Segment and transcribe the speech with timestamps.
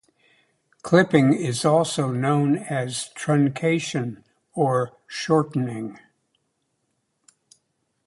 [0.81, 4.23] Clipping is also known as "truncation"
[4.55, 5.99] or "shortening.